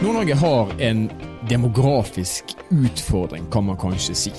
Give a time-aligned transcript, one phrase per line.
[0.00, 1.10] Nord-Norge har en
[1.48, 4.32] demografisk utfordring, kan man kanskje si.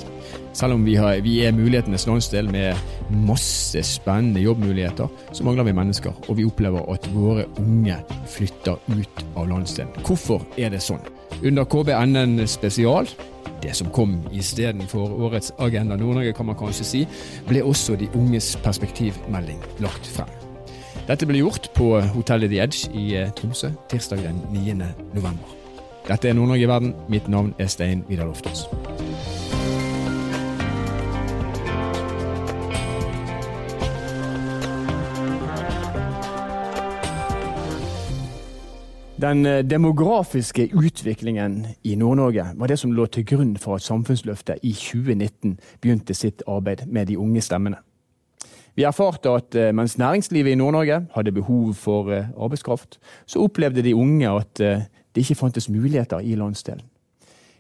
[0.57, 2.73] Selv om vi, har, vi er mulighetenes landsdel med
[3.27, 6.17] masse spennende jobbmuligheter, så mangler vi mennesker.
[6.27, 7.99] Og vi opplever at våre unge
[8.33, 9.93] flytter ut av landsdelen.
[10.01, 11.05] Hvorfor er det sånn?
[11.45, 13.05] Under KBNN spesial,
[13.61, 17.07] det som kom istedenfor årets Agenda Nord-Norge, kan man kanskje si,
[17.45, 20.40] ble også de unges perspektivmelding lagt frem.
[21.11, 24.77] Dette ble gjort på hotellet The Edge i eh, Tromsø tirsdag den 9.
[25.11, 25.49] november.
[26.07, 26.93] Dette er Nord-Norge i verden.
[27.11, 28.63] Mitt navn er Stein Vidar Loftaas.
[39.19, 44.63] Den eh, demografiske utviklingen i Nord-Norge var det som lå til grunn for at Samfunnsløftet
[44.63, 47.83] i 2019 begynte sitt arbeid med de unge stemmene.
[48.75, 53.83] Vi erfarte at eh, mens næringslivet i Nord-Norge hadde behov for eh, arbeidskraft, så opplevde
[53.83, 56.85] de unge at det ikke fantes muligheter i landsdelen.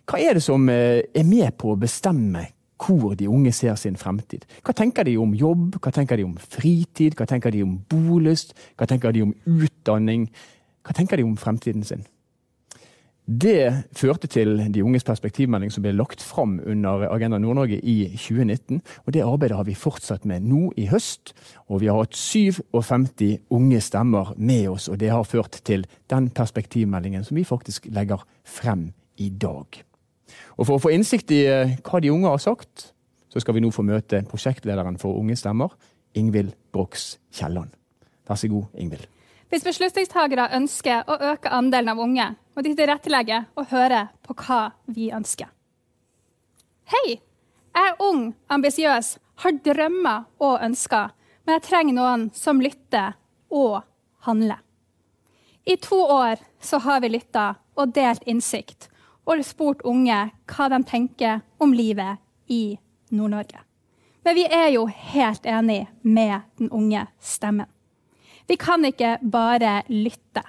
[0.07, 2.45] Hva er det som er med på å bestemme
[2.81, 4.45] hvor de unge ser sin fremtid?
[4.65, 8.55] Hva tenker de om jobb, hva tenker de om fritid, hva tenker de om bolyst,
[8.79, 10.25] hva tenker de om utdanning?
[10.81, 12.03] Hva tenker de om fremtiden sin?
[13.25, 18.81] Det førte til De unges perspektivmelding som ble lagt fram under Agenda Nord-Norge i 2019.
[19.05, 21.33] og Det arbeidet har vi fortsatt med nå i høst.
[21.69, 26.29] og Vi har hatt 57 unge stemmer med oss, og det har ført til den
[26.29, 29.83] perspektivmeldingen som vi faktisk legger frem i dag.
[30.57, 32.93] Og For å få innsikt i eh, hva de unge har sagt,
[33.29, 35.69] så skal vi nå få møte prosjektlederen for Unge stemmer,
[36.15, 37.71] Ingvild Brox Kielland.
[38.27, 39.07] Vær så god, Ingvild.
[39.51, 44.59] Hvis beslutningstagere ønsker å øke andelen av unge, må de tilrettelegge og høre på hva
[44.87, 45.49] vi ønsker.
[46.91, 47.17] Hei,
[47.75, 51.11] jeg er ung, ambisiøs, har drømmer og ønsker,
[51.43, 53.17] men jeg trenger noen som lytter
[53.51, 53.81] og
[54.23, 54.63] handler.
[55.67, 58.87] I to år så har vi lytta og delt innsikt
[59.27, 62.79] og spurt unge hva de tenker om livet i
[63.11, 63.67] Nord-Norge.
[64.23, 67.67] Men vi er jo helt enig med den unge stemmen.
[68.51, 70.41] Vi kan ikke bare lytte.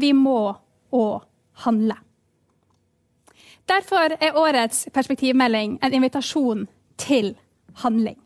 [0.00, 0.54] Vi må
[0.96, 1.26] òg
[1.60, 1.98] handle.
[3.68, 6.62] Derfor er årets perspektivmelding en invitasjon
[6.96, 7.34] til
[7.82, 8.16] handling.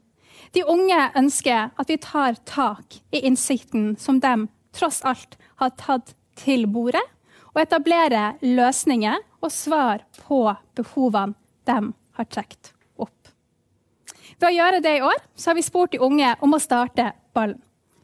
[0.55, 6.15] De unge ønsker at vi tar tak i innsikten som de tross alt har tatt
[6.39, 7.03] til bordet,
[7.59, 10.45] og etablerer løsninger og svar på
[10.79, 11.35] behovene
[11.67, 12.71] de har trukket
[13.03, 13.35] opp.
[14.39, 17.59] Ved å gjøre det i år har vi spurt de unge om å starte ballen.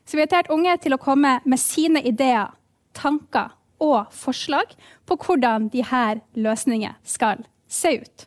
[0.04, 2.50] Så vi har invitert unge til å komme med sine ideer,
[2.96, 4.74] tanker og forslag
[5.08, 8.26] på hvordan disse løsningene skal se ut.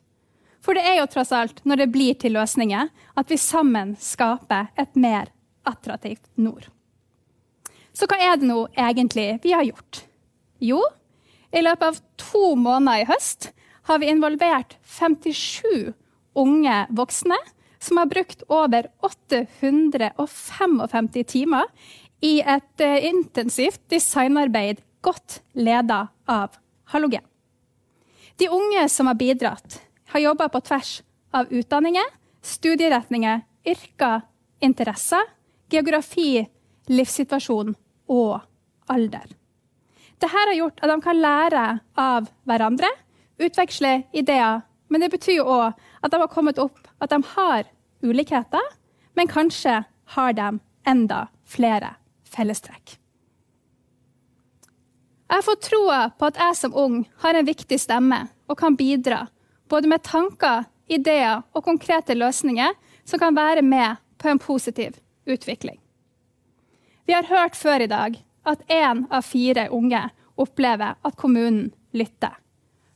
[0.64, 4.72] For det er jo tross alt når det blir til løsninger, at vi sammen skaper
[4.80, 5.34] et mer
[5.68, 6.70] attraktivt nord.
[7.94, 10.06] Så hva er det nå egentlig vi har gjort?
[10.64, 10.80] Jo,
[11.54, 13.52] i løpet av to måneder i høst
[13.90, 15.92] har vi involvert 57
[16.40, 17.38] unge voksne
[17.84, 21.64] som har brukt over 855 timer
[22.24, 26.50] i et uh, intensivt designarbeid godt leda av
[26.94, 27.24] Halogen.
[28.40, 29.82] De unge som har bidratt,
[30.14, 31.02] har jobba på tvers
[31.36, 32.06] av utdanninger,
[32.42, 34.22] studieretninger, yrker,
[34.64, 35.28] interesser,
[35.72, 36.46] geografi,
[36.88, 37.76] livssituasjon
[38.12, 38.40] og
[38.92, 39.28] alder.
[40.14, 41.64] Dette har gjort at de kan lære
[42.00, 42.88] av hverandre,
[43.44, 47.68] utveksle ideer, men det betyr òg at de har kommet opp at de har
[48.03, 48.66] ulikheter,
[49.16, 49.84] men kanskje
[50.16, 51.96] har de enda flere
[52.28, 52.97] fellestrekk.
[55.34, 59.24] Jeg fått troa på at jeg som ung har en viktig stemme og kan bidra
[59.72, 62.75] både med tanker, ideer og konkrete løsninger
[63.08, 65.80] som kan være med på en positiv utvikling.
[67.08, 70.03] Vi har hørt før i dag at én av fire unge
[70.38, 72.36] opplever at kommunen lytter.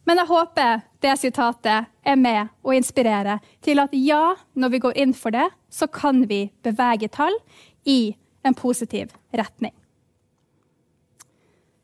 [0.08, 5.02] Men jeg håper det sitatet er med å inspirere til at ja, når vi går
[5.04, 7.36] inn for det, så kan vi bevege tall
[7.84, 8.16] i
[8.48, 9.74] en positiv retning.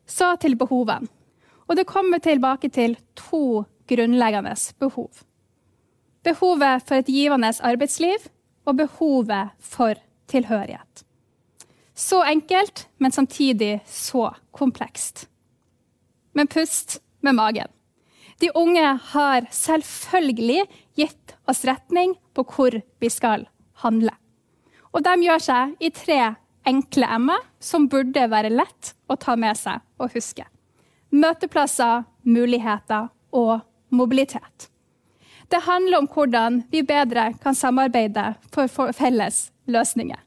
[0.07, 1.11] Så til behovene.
[1.67, 5.23] Og det kommer tilbake til to grunnleggende behov.
[6.23, 8.27] Behovet for et givende arbeidsliv
[8.63, 9.99] og behovet for
[10.31, 11.03] tilhørighet.
[11.95, 15.27] Så enkelt, men samtidig så komplekst.
[16.33, 17.67] Men pust med magen.
[18.41, 20.65] De unge har selvfølgelig
[20.97, 23.47] gitt oss retning på hvor vi skal
[23.83, 24.13] handle.
[24.93, 26.19] Og de gjør seg i tre
[26.69, 30.45] enkle m-er som burde være lett å ta med seg og huske.
[31.13, 33.59] Møteplasser, muligheter og
[33.93, 34.69] mobilitet.
[35.51, 40.17] Det handler om hvordan vi bedre kan samarbeide for felles løsninger.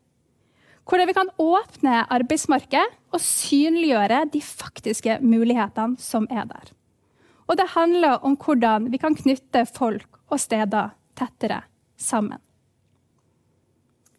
[0.87, 6.76] Hvordan vi kan åpne arbeidsmarkedet og synliggjøre de faktiske mulighetene som er der.
[7.47, 11.63] Og det handler om hvordan vi kan knytte folk og steder tettere
[11.97, 12.41] sammen.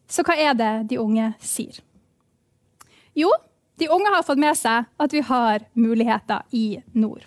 [0.07, 1.81] Så hva er det de unge sier?
[3.17, 3.31] Jo,
[3.77, 7.25] de unge har fått med seg at vi har muligheter i nord.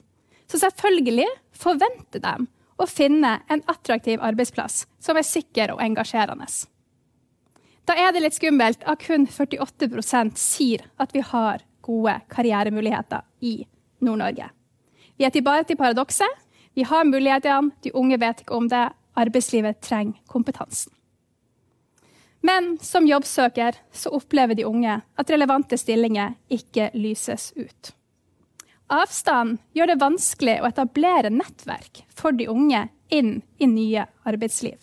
[0.48, 2.34] Så selvfølgelig forventer de
[2.80, 6.48] å finne en attraktiv arbeidsplass som er sikker og engasjerende.
[7.84, 13.60] Da er det litt skummelt at kun 48% sier at vi har gode karrieremuligheter i
[14.00, 14.48] Nord-Norge.
[15.20, 16.32] Vi er tilbake til paradokset.
[16.72, 18.86] Vi har mulighetene, de unge vet ikke om det.
[19.20, 20.94] Arbeidslivet trenger kompetansen.
[22.40, 27.92] Men som jobbsøker så opplever de unge at relevante stillinger ikke lyses ut.
[28.88, 34.78] Avstand gjør det vanskelig å etablere nettverk for de unge inn i nye arbeidsliv.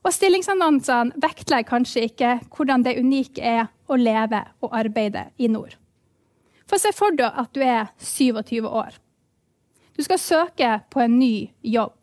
[0.00, 5.76] Og Stillingsannonsene vektlegger kanskje ikke hvordan det unike er å leve og arbeide i nord.
[6.64, 8.96] For se for deg at du er 27 år.
[9.96, 11.94] Du skal søke på en ny jobb.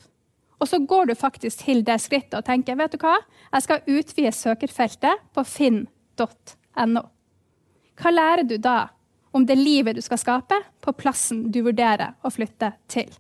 [0.60, 3.18] Og så går du faktisk til det skrittet og tenker vet du hva?
[3.52, 7.04] Jeg skal utvide søkerfeltet på finn.no.
[8.00, 8.78] Hva lærer du da
[9.34, 13.12] om det livet du skal skape på plassen du vurderer å flytte til?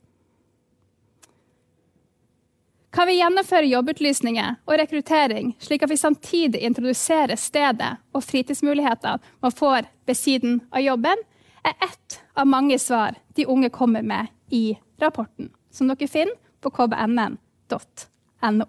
[2.93, 9.55] Kan vi gjennomføre jobbutlysninger og rekruttering, slik at vi samtidig introduserer stedet og fritidsmulighetene man
[9.57, 11.23] får ved siden av jobben,
[11.63, 16.71] er ett av mange svar de unge kommer med i rapporten, som dere finner på
[16.71, 18.67] kbnn.no.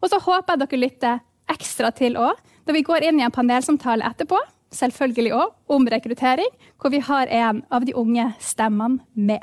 [0.00, 1.20] Og så håper jeg dere lytter
[1.50, 4.38] ekstra til òg når vi går inn i en panelsamtale etterpå,
[4.70, 9.42] selvfølgelig òg om rekruttering, hvor vi har en av de unge stemmene med.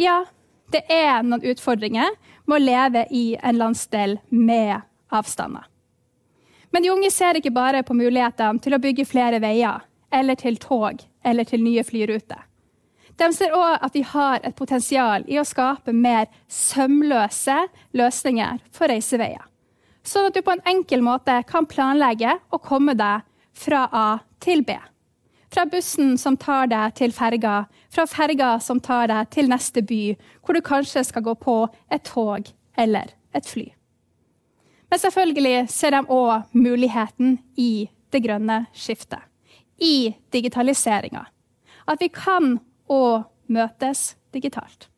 [0.00, 0.24] Ja,
[0.72, 2.14] det er noen utfordringer
[2.48, 4.80] med å leve i en landsdel med
[5.12, 5.66] avstander.
[6.70, 10.56] Men de unge ser ikke bare på mulighetene til å bygge flere veier eller til
[10.60, 12.46] tog eller til nye flyruter.
[13.20, 17.56] De ser òg at de har et potensial i å skape mer sømløse
[17.96, 19.42] løsninger for reiseveier.
[20.06, 24.06] Sånn at du på en enkel måte kan planlegge å komme deg fra A
[24.40, 24.78] til B.
[25.52, 30.14] Fra bussen som tar deg til ferga, fra ferga som tar deg til neste by,
[30.40, 31.56] hvor du kanskje skal gå på
[31.92, 32.48] et tog
[32.78, 33.66] eller et fly.
[34.90, 39.29] Men selvfølgelig ser de òg muligheten i det grønne skiftet
[39.80, 41.24] i digitaliseringa.
[41.88, 42.58] At vi kan
[42.90, 44.88] òg møtes digitalt.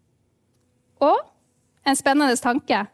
[1.02, 1.18] Og
[1.88, 2.84] en spennende tanke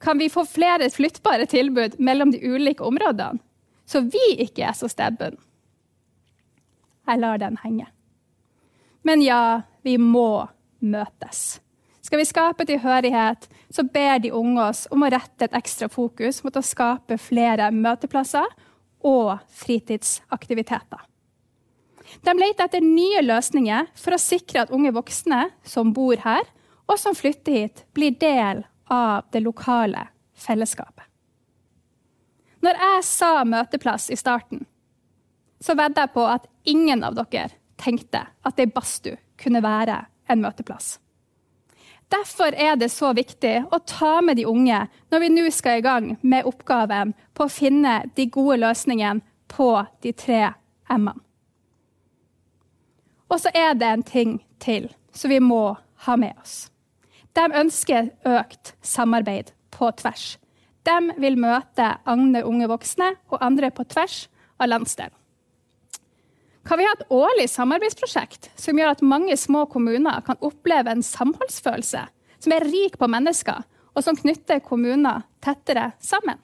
[0.00, 3.40] kan vi få flere flyttbare tilbud mellom de ulike områdene,
[3.86, 5.40] så vi ikke er så stedbundne?
[7.06, 7.86] Jeg lar den henge.
[9.06, 10.48] Men ja, vi må
[10.82, 11.60] møtes.
[12.02, 16.42] Skal vi skape tilhørighet, så ber de unge oss om å rette et ekstra fokus
[16.42, 18.46] mot å skape flere møteplasser
[19.04, 21.02] og fritidsaktiviteter.
[22.22, 26.46] De leter etter nye løsninger for å sikre at unge voksne som bor her,
[26.86, 28.62] og som flytter hit, blir del
[28.92, 30.06] av det lokale
[30.38, 31.02] fellesskapet.
[32.62, 34.64] Når jeg sa møteplass i starten,
[35.60, 37.50] så vedder jeg på at ingen av dere
[37.80, 40.96] tenkte at ei badstue kunne være en møteplass.
[42.12, 45.84] Derfor er det så viktig å ta med de unge når vi nå skal i
[45.84, 49.70] gang med oppgaven på å finne de gode løsningene på
[50.02, 50.42] de tre
[50.90, 51.18] M-ene.
[53.26, 55.74] Og så er det en ting til som vi må
[56.06, 56.68] ha med oss.
[57.34, 60.36] De ønsker økt samarbeid på tvers.
[60.86, 64.28] De vil møte andre unge voksne og andre på tvers
[64.62, 65.14] av landsdelen.
[66.66, 71.04] Kan vi ha et årlig samarbeidsprosjekt som gjør at mange små kommuner kan oppleve en
[71.04, 72.02] samholdsfølelse
[72.42, 73.62] som er rik på mennesker,
[73.94, 76.40] og som knytter kommuner tettere sammen?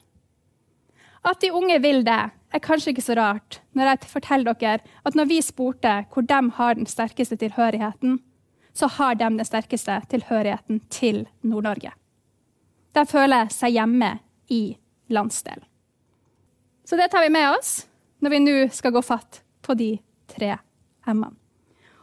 [1.26, 2.20] At de unge vil det,
[2.52, 6.40] er kanskje ikke så rart når jeg forteller dere at når vi spurte hvor de
[6.58, 8.20] har den sterkeste tilhørigheten,
[8.74, 11.92] så har de den sterkeste tilhørigheten til Nord-Norge.
[12.94, 14.18] De føler seg hjemme
[14.52, 14.76] i
[15.08, 15.64] landsdelen.
[16.84, 17.86] Så det tar vi med oss
[18.22, 19.96] når vi nå skal gå fatt på de
[20.30, 20.56] tre
[21.06, 21.34] M-ene.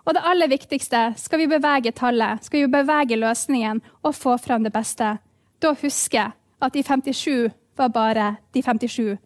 [0.08, 4.64] Og det aller viktigste, skal vi bevege tallet, skal vi bevege løsningen og få fram
[4.66, 5.18] det beste,
[5.62, 9.20] da husker at de 57 var bare de 57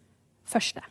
[0.44, 0.82] første.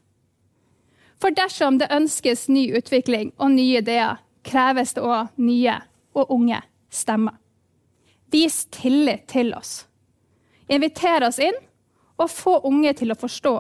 [1.22, 5.78] For dersom det ønskes ny utvikling og nye ideer, kreves det òg nye
[6.18, 7.38] og unge stemmer.
[8.34, 9.86] Vis tillit til oss.
[10.68, 11.56] Inviter oss inn,
[12.18, 13.54] og få unge til å forstå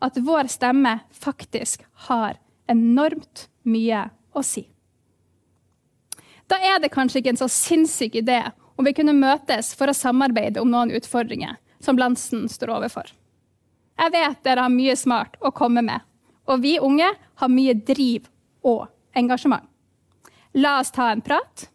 [0.00, 2.38] at vår stemme faktisk har
[2.70, 4.64] enormt mye å si.
[6.50, 8.40] Da er det kanskje ikke en så sinnssyk idé
[8.76, 13.10] om vi kunne møtes for å samarbeide om noen utfordringer som Lansen står overfor.
[14.00, 16.00] Jeg vet dere har mye smart å komme med,
[16.48, 18.26] og vi unge har mye driv
[18.66, 19.66] og engasjement.
[20.56, 21.68] La oss ta en prat.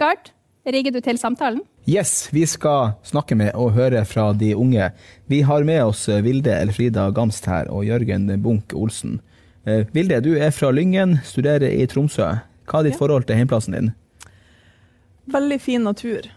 [0.00, 0.30] Gard,
[0.64, 1.60] rigger du til samtalen?
[1.84, 4.88] Yes, vi skal snakke med og høre fra de unge.
[5.28, 9.18] Vi har med oss Vilde Elfrida Gamst her og Jørgen Bunk Olsen.
[9.66, 12.26] Eh, Vilde, du er fra Lyngen, studerer i Tromsø.
[12.68, 13.90] Hva er ditt forhold til hjemplassen din?
[15.32, 16.28] Veldig fin natur.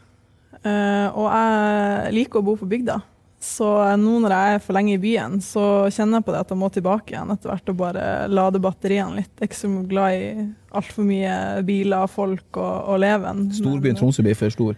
[0.64, 3.02] Eh, og jeg liker å bo på bygda.
[3.40, 3.68] Så
[4.02, 6.58] nå når jeg er for lenge i byen, så kjenner jeg på det at jeg
[6.58, 9.30] må tilbake igjen etter hvert og bare lade batteriene litt.
[9.38, 10.48] Jeg er ikke så glad i
[10.80, 11.36] altfor mye
[11.68, 13.46] biler, folk og, og leven.
[13.54, 14.76] Storbyen Men- Tromsø blir for stor.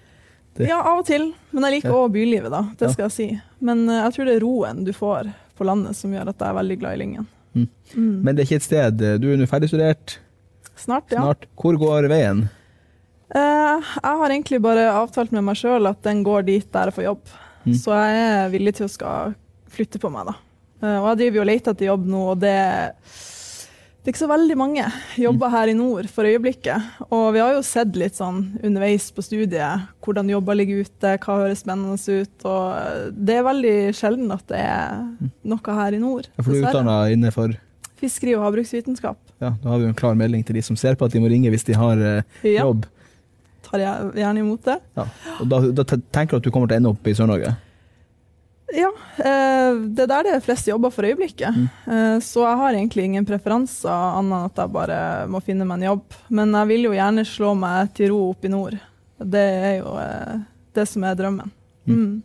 [0.58, 1.34] Det- Ja, av og til.
[1.54, 2.08] Men jeg liker Ja.
[2.10, 2.62] bylivet, da.
[2.78, 3.42] Det skal jeg si.
[3.62, 6.50] Men eh, jeg tror det er roen du får på landet som gjør at jeg
[6.50, 7.28] er veldig glad i Lyngen.
[7.56, 7.68] Mm.
[7.96, 8.16] Mm.
[8.24, 10.20] Men det er ikke et sted Du er nå ferdigstudert
[10.80, 11.24] Snart, ja.
[11.24, 11.48] snart.
[11.60, 12.46] Hvor går veien?
[13.30, 16.96] Uh, jeg har egentlig bare avtalt med meg sjøl at den går dit der jeg
[16.96, 17.34] får jobb.
[17.66, 17.74] Mm.
[17.78, 19.34] Så jeg er villig til å skal
[19.70, 20.38] flytte på meg, da.
[20.80, 22.56] Uh, og jeg driver jo og leter etter jobb nå, og det
[24.10, 24.84] det er ikke så veldig mange
[25.22, 26.86] jobber her i nord for øyeblikket.
[27.14, 31.36] Og vi har jo sett litt sånn underveis på studiet hvordan jobber ligger ute, hva
[31.44, 32.48] høres spennende ut.
[32.50, 35.04] Og det er veldig sjelden at det er
[35.46, 36.26] noe her i nord.
[36.26, 37.54] Ja, For du er utdanna innenfor
[38.02, 39.20] Fiskeri og havbruksvitenskap.
[39.46, 41.22] ja, Da har vi jo en klar melding til de som ser på at de
[41.22, 42.66] må ringe hvis de har eh, Ja,
[43.70, 44.80] tar jeg gjerne imot det.
[44.98, 45.06] Ja.
[45.38, 47.54] Og da, da tenker du at du kommer til å ende opp i Sør-Norge?
[48.76, 51.56] Ja, eh, det er der det er flest jobber for øyeblikket.
[51.56, 51.68] Mm.
[51.90, 55.00] Eh, så jeg har egentlig ingen preferanser annet enn at jeg bare
[55.32, 56.18] må finne meg en jobb.
[56.30, 58.78] Men jeg vil jo gjerne slå meg til ro oppe i nord.
[59.20, 60.40] Det er jo eh,
[60.78, 61.52] det som er drømmen.
[61.90, 61.96] Mm.
[61.96, 62.18] Mm.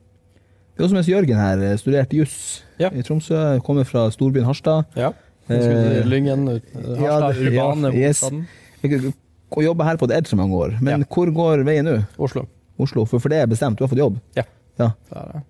[0.75, 2.39] Det er også mens Jørgen her studert studerte juss
[2.83, 2.89] Ja.
[2.91, 4.85] i Tromsø, kommer fra storbyen Harstad.
[4.99, 5.13] Ja.
[5.49, 6.59] Eh, Lyngen, ja,
[6.99, 8.21] Harstad, ja, urbane yes.
[8.25, 9.13] hovedstaden.
[9.55, 10.77] Og jobber her på det så mange år.
[10.83, 11.07] Men Ja.
[11.07, 11.99] hvor går veien nå?
[12.19, 12.47] Oslo.
[12.79, 13.05] Oslo?
[13.07, 14.19] For, for det er bestemt, du har fått jobb?
[14.37, 14.43] Ja,
[14.77, 15.43] Det er det.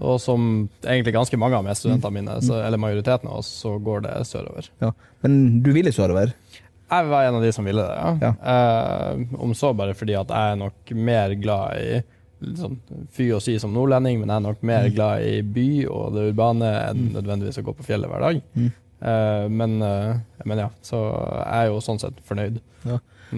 [0.00, 2.44] Og som egentlig ganske mange av medstudentene mine, Mm.
[2.46, 4.68] så, eller majoriteten av oss, så går det sørover.
[5.22, 6.32] Men du ville sørover?
[6.90, 8.32] Jeg var en av de som ville det, ja.
[8.42, 12.00] Eh, om så bare fordi at jeg er nok mer glad i
[12.56, 12.78] sånn
[13.12, 14.94] fy å si som nordlending, men jeg er nok mer Mm.
[14.94, 18.42] glad i by og det urbane enn nødvendigvis å gå på fjellet hver dag.
[18.56, 18.72] Mm.
[19.02, 20.16] Eh, men, eh,
[20.46, 20.96] men ja, så
[21.44, 22.58] jeg er jo sånn sett fornøyd.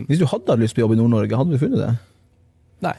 [0.08, 1.98] Hvis du hadde hatt lyst på jobb i Nord-Norge, hadde du funnet det?
[2.80, 2.94] Nei.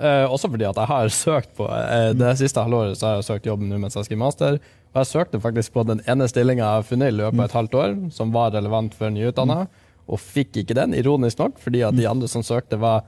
[0.00, 3.26] Eh, også fordi at jeg har søkt på eh, Det siste halvåret så har jeg
[3.26, 4.58] søkt jobb nå mens jeg skriver master.
[4.90, 7.56] Og jeg søkte faktisk på den ene stillinga jeg har funnet i løpet av et
[7.58, 9.66] halvt år, som var relevant for nyutdanna,
[10.10, 13.04] og fikk ikke den, ironisk nok, fordi at de andre som søkte, var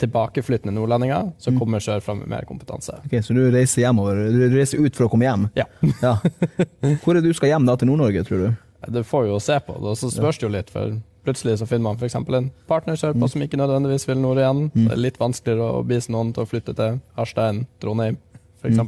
[0.00, 2.98] tilbakeflyttende nordlendinger som kommer sørfra med mer kompetanse.
[3.04, 4.22] Ok, Så du reiser hjemover?
[4.32, 5.46] Du reiser ut for å komme hjem?
[5.56, 5.64] Ja.
[6.04, 6.14] Ja.
[7.02, 8.48] Hvor er det du skal hjem da, til Nord-Norge, tror du?
[8.96, 11.66] Det får vi jo se på, og så spørs det jo litt, for plutselig så
[11.68, 12.14] finner man f.eks.
[12.16, 14.64] en partner sørpå som ikke nødvendigvis vil nord igjen.
[14.72, 14.86] Mm.
[14.86, 18.16] Det er litt vanskeligere å bise noen til å flytte til Harstad enn Trondheim,
[18.62, 18.80] f.eks.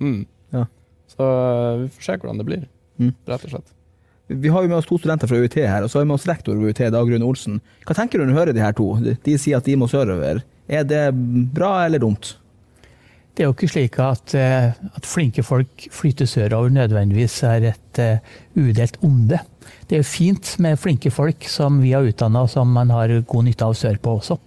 [0.00, 0.20] Mm.
[0.54, 0.64] Ja.
[1.14, 2.64] Så øh, vi får se hvordan det blir,
[2.94, 3.08] Mm.
[3.26, 3.70] rett og slett.
[4.30, 6.14] Vi har jo med oss to studenter fra UiT her, og så har vi med
[6.14, 7.56] oss rektor ved UiT, Dagrun Olsen.
[7.84, 8.86] Hva tenker du når du hører de her to?
[9.02, 10.44] De, de sier at de må sørover.
[10.70, 11.00] Er det
[11.52, 12.36] bra eller dumt?
[13.34, 17.98] Det er jo ikke slik at, eh, at flinke folk flytter sørover nødvendigvis er et
[17.98, 18.22] eh,
[18.54, 19.40] udelt onde.
[19.88, 23.44] Det er jo fint med flinke folk som vi har utdanna som man har god
[23.48, 24.38] nytte av sørpå også.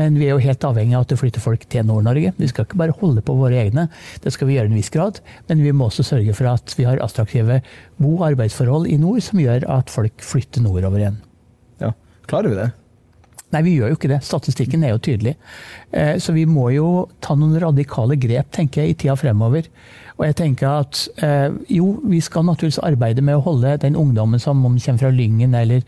[0.00, 2.32] Men vi er jo helt avhengig av at det flytter folk til Nord-Norge.
[2.38, 3.88] Vi skal ikke bare holde på våre egne,
[4.24, 5.20] det skal vi gjøre i en viss grad.
[5.50, 7.60] Men vi må også sørge for at vi har attraktive
[8.00, 11.20] bo- og arbeidsforhold i nord som gjør at folk flytter nordover igjen.
[11.84, 11.92] Ja.
[12.30, 12.72] Klarer vi det?
[13.52, 14.22] Nei, vi gjør jo ikke det.
[14.24, 15.34] Statistikken er jo tydelig.
[15.92, 19.68] Eh, Så vi må jo ta noen radikale grep, tenker jeg, i tida fremover.
[20.18, 24.40] Og jeg tenker at eh, jo, vi skal naturligvis arbeide med å holde den ungdommen
[24.40, 25.82] som om kommer fra Lyngen eller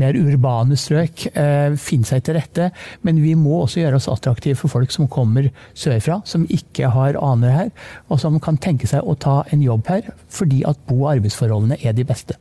[0.00, 2.70] mer urbane strøk, eh, finne seg til rette.
[3.06, 7.16] Men vi må også gjøre oss attraktive for folk som kommer sørfra, som ikke har
[7.20, 7.70] aner her,
[8.10, 11.78] og som kan tenke seg å ta en jobb her, fordi at bo- og arbeidsforholdene
[11.84, 12.36] er de beste.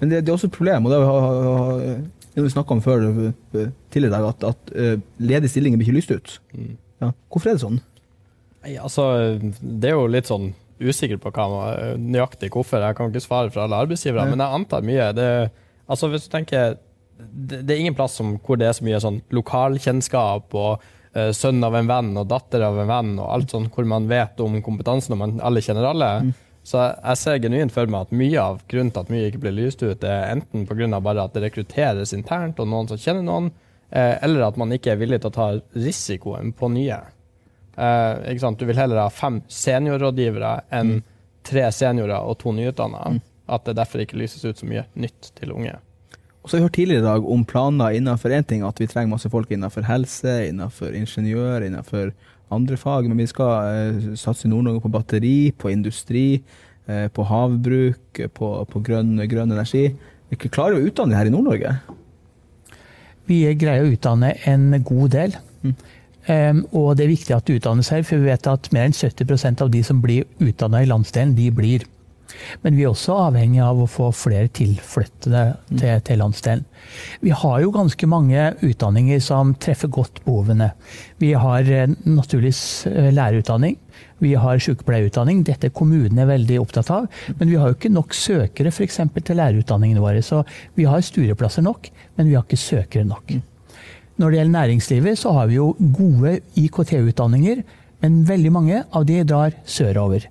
[0.00, 1.82] Men det, det er også et problem, og det har,
[2.34, 5.90] det vi snakka om før eh, tidligere i dag, at, at eh, ledige stillinger blir
[5.90, 6.36] ikke lyst ut.
[6.54, 6.76] Mm.
[7.02, 7.10] Ja.
[7.30, 7.80] Hvorfor er det sånn?
[8.64, 9.04] Nei, altså,
[9.60, 12.82] det er jo litt sånn usikker på hva man, nøyaktig hvorfor.
[12.82, 15.12] Jeg kan ikke svare for alle arbeidsgivere, men jeg antar mye.
[15.16, 15.28] Det,
[15.86, 16.76] altså, hvis du tenker
[17.18, 21.30] det, det er ingen plass som, hvor det er så mye sånn lokalkjennskap og uh,
[21.36, 24.40] sønn av en venn og datter av en venn og alt sånn, hvor man vet
[24.42, 26.10] om kompetansen og man alle kjenner alle.
[26.64, 29.56] Så jeg, ser genuint for meg at mye av grunnen til at mye ikke blir
[29.58, 31.00] lyst ut, er enten pga.
[31.00, 33.50] bare at det rekrutteres internt og noen som kjenner noen,
[33.90, 37.02] eh, eller at man ikke er villig til å ta risikoen på nye.
[37.76, 38.54] Eh?
[38.56, 41.02] Du vil heller ha fem seniorrådgivere enn
[41.44, 43.20] tre seniorer og to nyutdanna.
[43.44, 45.76] At det derfor ikke lyses ut så mye nytt til unge.
[46.44, 48.88] Og så har vi hørt tidligere i dag om planer innenfor én ting, at vi
[48.88, 52.12] trenger masse folk innenfor helse, innenfor ingeniør, innenfor
[52.52, 53.08] andre fag.
[53.08, 56.42] Men vi skal eh, satse i Nord-Norge på batteri, på industri,
[56.86, 59.88] eh, på havbruk, på, på grønn, grønn energi.
[60.30, 61.76] Vi klarer å utdanne her i Nord-Norge.
[63.30, 65.36] Vi greier å utdanne en god del.
[66.24, 68.96] Um, og det er viktig at det utdannes her, for vi vet at mer enn
[68.96, 71.84] 70% av de som blir utdanna i landsdelen, de blir.
[72.62, 76.64] Men vi er også avhengig av å få flere tilflyttede til, til landsdelen.
[77.24, 80.72] Vi har jo ganske mange utdanninger som treffer godt behovene.
[81.22, 83.78] Vi har eh, naturligvis eh, lærerutdanning.
[84.24, 85.42] Vi har sykepleierutdanning.
[85.46, 87.08] Dette er kommunene veldig opptatt av.
[87.38, 90.22] Men vi har jo ikke nok søkere for eksempel, til lærerutdanningene våre.
[90.24, 90.42] Så
[90.78, 93.36] vi har studieplasser nok, men vi har ikke søkere nok.
[94.20, 97.64] Når det gjelder næringslivet, så har vi jo gode IKT-utdanninger,
[98.04, 100.28] men veldig mange av de drar sørover.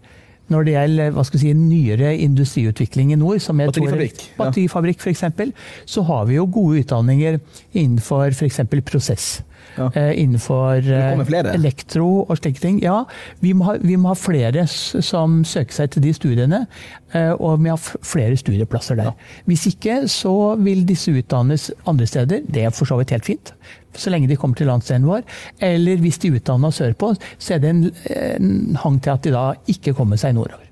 [0.53, 4.37] Når det gjelder hva skal vi si, nyere industriutvikling i nord, som er Batterifabrikk, ja.
[4.43, 5.53] batterifabrikk for eksempel,
[5.89, 7.39] så har vi jo gode utdanninger
[7.73, 8.61] innenfor f.eks.
[8.85, 9.33] prosess.
[9.77, 9.89] Ja.
[9.97, 12.79] Eh, innenfor eh, elektro og slike ting.
[12.83, 13.03] Ja,
[13.41, 16.63] vi må, ha, vi må ha flere som søker seg til de studiene,
[17.13, 19.13] eh, og vi må ha flere studieplasser der.
[19.49, 22.43] Hvis ikke så vil disse utdannes andre steder.
[22.45, 23.53] Det er for så vidt helt fint,
[23.97, 25.25] så lenge de kommer til landsdelen vår.
[25.63, 29.47] Eller hvis de utdannes sørpå, så er det en, en hang til at de da
[29.69, 30.69] ikke kommer seg nordover.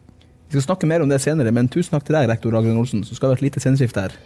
[0.51, 3.05] Vi skal snakke mer om det senere, men tusen takk til deg, rektor Ragnhild Olsen.
[3.07, 4.17] Så skal ha et lite sceneskifte her.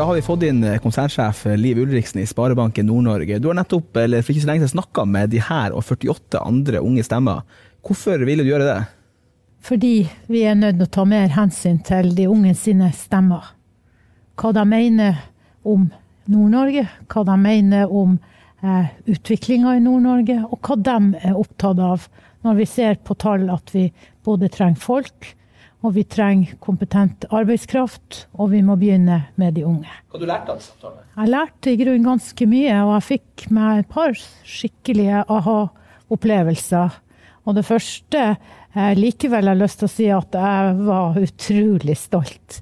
[0.00, 3.38] Da har vi fått inn konsernsjef Liv Ulriksen i Sparebanken Nord-Norge.
[3.38, 6.40] Du har nettopp, eller for ikke så lenge siden, snakka med de her og 48
[6.40, 7.42] andre unge stemmer.
[7.84, 8.78] Hvorfor ville du gjøre det?
[9.60, 9.90] Fordi
[10.32, 13.50] vi er nødt til å ta mer hensyn til de unge sine stemmer.
[14.40, 15.20] Hva de mener
[15.68, 15.84] om
[16.32, 18.16] Nord-Norge, hva de mener om
[18.64, 22.08] eh, utviklinga i Nord-Norge, og hva de er opptatt av
[22.48, 23.90] når vi ser på tall at vi
[24.24, 25.34] både trenger folk,
[25.80, 29.90] og vi trenger kompetent arbeidskraft, og vi må begynne med de unge.
[30.12, 31.04] Hva du lærte av samtalen?
[31.16, 36.98] Jeg lærte i grunnen ganske mye, og jeg fikk meg et par skikkelige aha-opplevelser.
[37.48, 38.24] Og det første
[38.70, 42.60] jeg likevel har lyst til å si at jeg var utrolig stolt.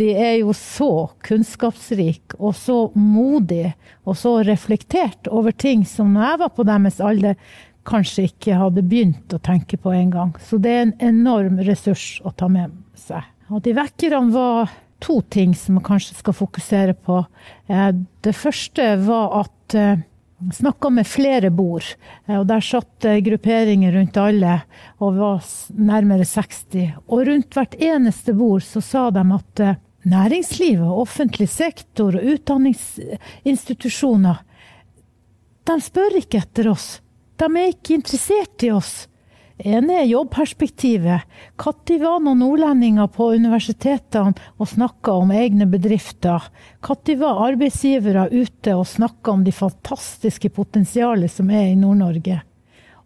[0.00, 6.26] De er jo så kunnskapsrike og så modige og så reflektert over ting som når
[6.26, 7.36] jeg var på deres alder,
[7.84, 10.32] kanskje ikke hadde begynt å tenke på engang.
[10.40, 13.22] Så det er en enorm ressurs å ta med seg.
[13.52, 14.72] Og de vekkerne var
[15.04, 17.24] to ting som man kanskje skal fokusere på.
[17.68, 17.90] Eh,
[18.24, 20.00] Det første var at eh,
[20.44, 21.84] jeg snakka med flere bord,
[22.26, 24.60] eh, og der satt eh, grupperinger rundt alle
[24.98, 25.42] og var
[25.76, 26.92] nærmere 60.
[27.08, 32.24] Og rundt hvert eneste bord så sa de at eh, næringslivet, og offentlig sektor og
[32.34, 34.36] utdanningsinstitusjoner,
[35.64, 37.00] de spør ikke etter oss.
[37.36, 39.08] De er ikke interessert i oss.
[39.58, 41.26] ene er jobbperspektivet.
[41.58, 46.46] Når var noen nordlendinger på universitetene og snakka om egne bedrifter?
[46.82, 52.40] Når var arbeidsgivere ute og snakka om de fantastiske potensialet som er i Nord-Norge?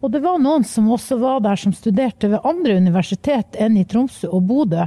[0.01, 3.85] Og det var noen som også var der som studerte ved andre universitet enn i
[3.89, 4.87] Tromsø og Bodø.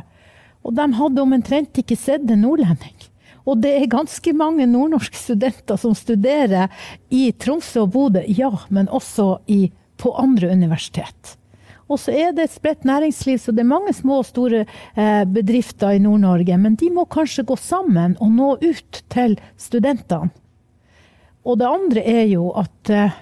[0.61, 3.10] Og de hadde omtrent ikke sett en nordlending.
[3.45, 6.69] Og det er ganske mange nordnorske studenter som studerer
[7.09, 11.37] i Tromsø og Bodø, ja, men også i, på andre universitet.
[11.91, 15.23] Og så er det et spredt næringsliv, så det er mange små og store eh,
[15.27, 16.55] bedrifter i Nord-Norge.
[16.57, 20.31] Men de må kanskje gå sammen og nå ut til studentene.
[21.41, 23.19] Og det andre er jo at eh,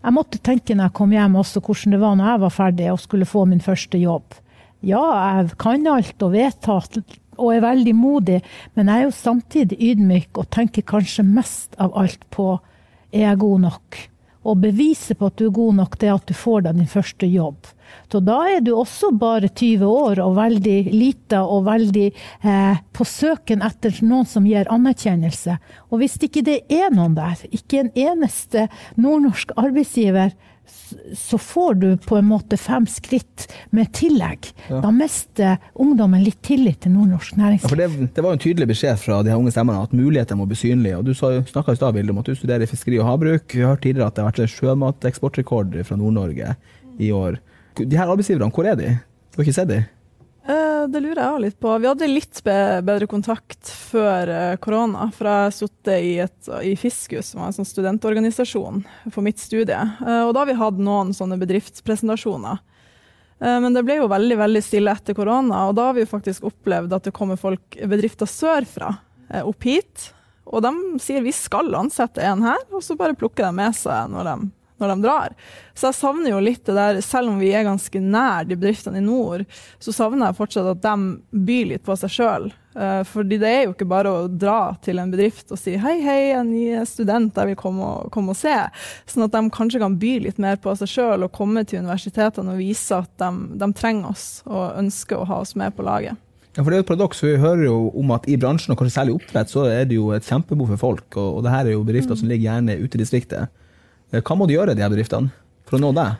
[0.00, 2.86] jeg måtte tenke når jeg kom hjem også hvordan det var når jeg var ferdig
[2.90, 4.38] og skulle få min første jobb.
[4.80, 5.02] Ja,
[5.36, 6.96] jeg kan alt og vet alt
[7.40, 8.38] og er veldig modig,
[8.76, 12.52] men jeg er jo samtidig ydmyk og tenker kanskje mest av alt på
[13.10, 14.00] er jeg god nok?
[14.48, 16.88] Og beviset på at du er god nok, det er at du får deg din
[16.88, 17.68] første jobb.
[18.10, 23.06] Så da er du også bare 20 år og veldig lita og veldig eh, på
[23.06, 25.58] søken etter noen som gir anerkjennelse.
[25.90, 30.32] Og hvis ikke det er noen der, ikke en eneste nordnorsk arbeidsgiver,
[31.14, 34.48] så får du på en måte fem skritt med tillegg.
[34.68, 37.68] Da mister ungdommen litt tillit til nordnorsk Ja, næringsliv.
[37.70, 40.58] for det, det var en tydelig beskjed fra de unge stemmene at muligheter må bli
[40.58, 40.98] synlige.
[40.98, 43.54] Og Du snakka i stad om at du studerer fiskeri og havbruk.
[43.54, 46.56] Vi har hørt tidligere at det har vært sjømateksportrekord fra Nord-Norge
[46.98, 47.38] i år.
[47.78, 48.98] De her arbeidsgiverne, hvor er de?
[49.30, 49.84] Du har ikke sett de?
[50.48, 51.72] Eh, Det lurer jeg òg litt på.
[51.82, 56.14] Vi hadde litt bedre kontakt før eh, korona, for jeg sittet i,
[56.72, 59.76] i Fiskus, som var en sånn studentorganisasjon for mitt studie.
[59.76, 62.62] Eh, Og da har vi hatt noen sånne bedriftspresentasjoner.
[63.40, 66.44] Men det ble jo veldig veldig stille etter korona, og da har vi jo faktisk
[66.44, 68.90] opplevd at det kommer folk, bedrifter sørfra
[69.48, 70.10] opp hit.
[70.44, 74.12] Og de sier vi skal ansette en her, og så bare plukker de med seg
[74.12, 74.50] når de,
[74.80, 75.36] når de drar.
[75.76, 79.00] Så jeg savner jo litt det der, selv om vi er ganske nær de bedriftene
[79.00, 79.44] i nord,
[79.78, 82.50] så savner jeg fortsatt at de byr litt på seg sjøl.
[82.70, 85.96] Uh, fordi det er jo ikke bare å dra til en bedrift og si hei,
[86.04, 88.54] hei, jeg er ny student, jeg vil komme og, komme og se.
[89.10, 92.54] Sånn at de kanskje kan by litt mer på seg sjøl og komme til universitetene
[92.54, 96.18] og vise at de, de trenger oss og ønsker å ha oss med på laget.
[96.56, 97.20] Ja, for det er jo et paradoks.
[97.22, 100.08] Vi hører jo om at i bransjen, og kanskje særlig oppdrett, så er det jo
[100.14, 101.06] et kjempebehov for folk.
[101.14, 102.20] Og, og det her er jo bedrifter mm.
[102.22, 103.59] som ligger gjerne ute i distriktet.
[104.10, 105.32] Eh, hva må de gjøre, de her bedriftene,
[105.68, 106.18] for å nå deg?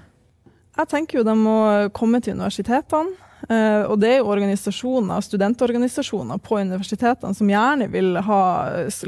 [0.79, 1.59] Jeg tenker jo de må
[1.97, 3.17] komme til universitetene.
[3.49, 8.41] Uh, og det er jo organisasjoner, studentorganisasjoner på universitetene som gjerne vil ha,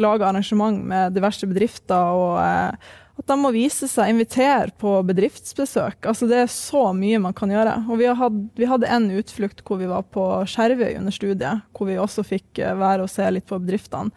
[0.01, 6.09] lage arrangement med diverse bedrifter og, uh, at de må vise seg, invitere på bedriftsbesøk.
[6.09, 7.77] Altså Det er så mye man kan gjøre.
[7.93, 11.91] Og Vi, had, vi hadde en utflukt hvor vi var på Skjervøy under studiet, hvor
[11.91, 14.11] vi også fikk eh, være og se litt på bedriftene.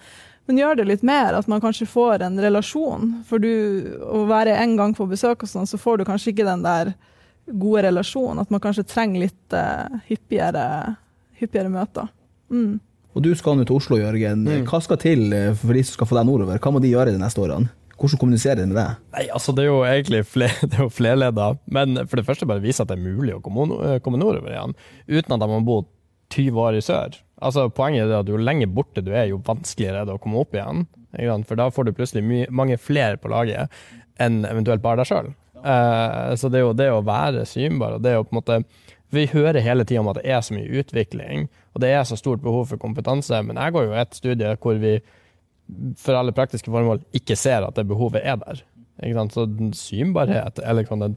[0.45, 3.12] Men gjør det litt mer, at man kanskje får en relasjon.
[3.25, 3.51] For du,
[4.05, 6.93] å være en gang på besøk og sånn, så får du kanskje ikke den der
[7.49, 8.43] gode relasjonen.
[8.43, 10.67] At man kanskje trenger litt uh, hyppigere,
[11.39, 12.12] hyppigere, møter.
[12.53, 12.77] Mm.
[13.15, 14.45] Og du skal nå til Oslo, Jørgen.
[14.45, 14.67] Mm.
[14.69, 16.60] Hva skal til eh, for de som skal få deg nordover?
[16.62, 17.71] Hva må de gjøre de neste årene?
[17.95, 19.03] Hvordan kommuniserer de med deg?
[19.15, 21.53] Nei, altså Det er jo egentlig flere, det flerleda.
[21.71, 24.51] Men for det første bare vise at det er mulig å komme, eh, komme nordover
[24.51, 24.75] igjen.
[25.08, 25.79] Uten at de må bo
[26.36, 27.15] 20 år i sør.
[27.43, 30.39] Altså Poenget er at jo lenger borte du er, jo vanskeligere er det å komme
[30.43, 30.86] opp igjen.
[31.48, 33.71] For da får du plutselig mange flere på laget
[34.21, 35.34] enn eventuelt bare deg sjøl.
[35.65, 38.36] Uh, eh, så det er jo det å være synbar, og det er jo på
[38.36, 38.60] en måte
[39.15, 42.17] Vi hører hele tida om at det er så mye utvikling, og det er så
[42.19, 44.98] stort behov for kompetanse, men jeg går jo et studie hvor vi
[45.98, 48.63] for alle praktiske formål ikke ser at det behovet er der.
[49.34, 49.45] Så
[49.76, 51.15] synbarhet er liksom den,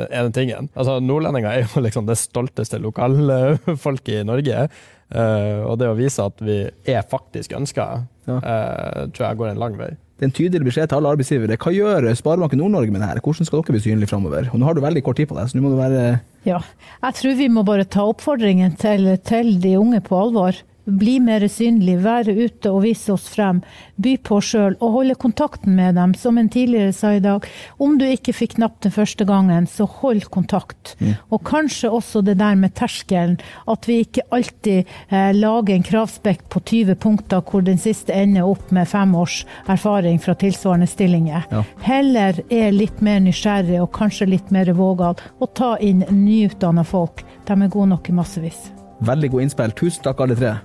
[0.00, 0.70] den ene tingen.
[0.74, 4.68] Altså, Nordlendinger er jo liksom det stolteste lokalfolket i Norge.
[5.08, 7.86] Uh, og det å vise at vi er faktisk ønska,
[8.28, 8.36] ja.
[8.36, 9.94] uh, tror jeg går en lang vei.
[10.18, 11.56] Det er en tydelig beskjed til alle arbeidsgivere.
[11.62, 13.20] Hva gjør Sparebanken Nord-Norge med det her?
[13.22, 14.48] Hvordan skal dere bli synlige framover?
[14.50, 16.00] Nå har du veldig kort tid på deg, så nå må du være
[16.48, 16.58] Ja,
[17.04, 20.58] jeg tror vi må bare ta oppfordringen til, til de unge på alvor
[20.88, 23.60] bli mer synlig, være ute og vise oss frem.
[24.00, 26.14] By på sjøl og holde kontakten med dem.
[26.18, 27.46] Som en tidligere sa i dag,
[27.78, 30.94] om du ikke fikk napp den første gangen, så hold kontakt.
[31.00, 31.14] Mm.
[31.34, 36.46] Og kanskje også det der med terskelen, at vi ikke alltid eh, lager en kravspekk
[36.52, 41.46] på 20 punkter hvor den siste ender opp med fem års erfaring fra tilsvarende stillinger.
[41.52, 41.64] Ja.
[41.84, 47.24] Heller er litt mer nysgjerrig og kanskje litt mer vågal, og ta inn nyutdanna folk.
[47.48, 48.68] De er gode nok i massevis.
[49.04, 49.78] Veldig god innspill.
[49.78, 50.56] Tusen takk, alle tre.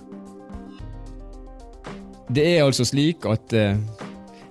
[2.30, 3.78] Det er altså slik at eh,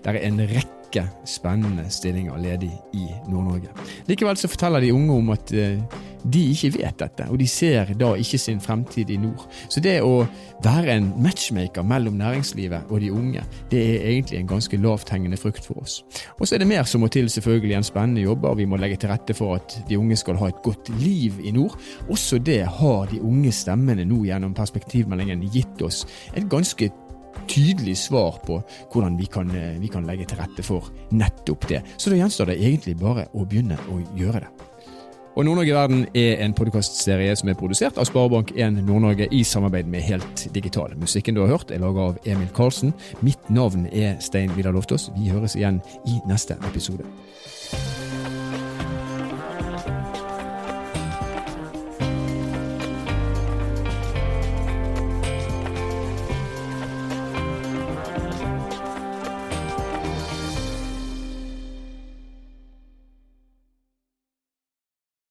[0.04, 3.72] det er en rekke spennende stillinger ledig i Nord-Norge.
[4.10, 5.80] Likevel så forteller de unge om at eh,
[6.22, 9.42] de ikke vet dette, og de ser da ikke sin fremtid i nord.
[9.72, 10.22] Så det å
[10.62, 15.66] være en matchmaker mellom næringslivet og de unge, det er egentlig en ganske lavthengende frukt
[15.66, 16.02] for oss.
[16.38, 18.78] Og så er det mer som må til selvfølgelig en spennende jobb, og vi må
[18.78, 21.74] legge til rette for at de unge skal ha et godt liv i nord.
[22.08, 26.04] Også det har de unge stemmene nå gjennom perspektivmeldingen gitt oss
[26.36, 26.90] et ganske
[27.48, 28.58] tydelig svar på
[28.92, 31.82] hvordan vi kan, eh, vi kan legge til rette for nettopp det.
[31.96, 34.52] Så da gjenstår det egentlig bare å begynne å gjøre det.
[35.32, 40.04] Og Nord-Norge Verden er en podkastserie som er produsert av Sparebank1 Nord-Norge i samarbeid med
[40.04, 40.92] Helt Digital.
[41.00, 42.92] Musikken du har hørt er laga av Emil Karlsen.
[43.24, 45.08] Mitt navn er Stein Vidar Loftaas.
[45.16, 47.08] Vi høres igjen i neste episode.